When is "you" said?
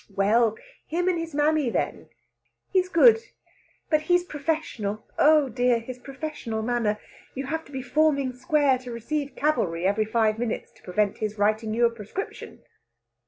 7.35-7.45, 11.75-11.85